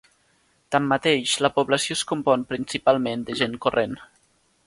Tanmateix, 0.75 1.33
la 1.47 1.51
població 1.57 1.97
es 1.99 2.01
compon 2.13 2.47
principalment 2.53 3.27
de 3.31 3.39
gent 3.43 3.57
corrent. 3.67 3.97